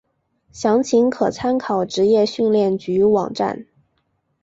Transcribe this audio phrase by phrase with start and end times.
[0.51, 3.67] 详情可参考职业训练局网站。